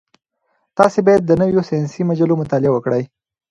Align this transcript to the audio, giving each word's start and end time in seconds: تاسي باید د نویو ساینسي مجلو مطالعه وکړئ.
تاسي 0.77 0.99
باید 1.07 1.21
د 1.25 1.31
نویو 1.41 1.61
ساینسي 1.69 2.01
مجلو 2.09 2.39
مطالعه 2.41 2.71
وکړئ. 2.73 3.03